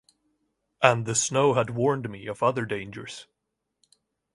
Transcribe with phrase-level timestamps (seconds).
[0.81, 3.27] And the snow had warned me of other dangers.